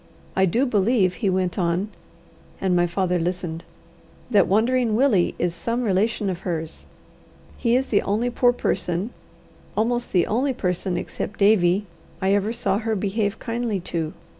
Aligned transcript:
I 0.35 0.47
do 0.47 0.65
believe," 0.65 1.13
he 1.21 1.29
went 1.29 1.59
on, 1.59 1.89
and 2.59 2.75
my 2.75 2.87
father 2.87 3.19
listened, 3.19 3.63
"that 4.31 4.47
Wandering 4.47 4.95
Willie 4.95 5.35
is 5.37 5.53
some 5.53 5.83
relation 5.83 6.27
of 6.27 6.39
hers. 6.39 6.87
He 7.55 7.75
is 7.75 7.89
the 7.89 8.01
only 8.01 8.31
poor 8.31 8.51
person, 8.51 9.11
almost 9.77 10.11
the 10.11 10.25
only 10.25 10.53
person 10.55 10.97
except 10.97 11.37
Davie, 11.37 11.85
I 12.19 12.33
ever 12.33 12.51
saw 12.51 12.79
her 12.79 12.95
behave 12.95 13.37
kindly 13.37 13.79
to. 13.93 14.13